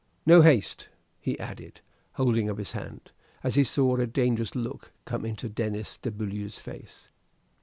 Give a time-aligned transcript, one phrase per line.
[0.25, 1.81] No haste!" he added,
[2.13, 3.11] holding up his hand,
[3.43, 7.09] as he saw a dangerous look come into Denis de Beaulieu's face.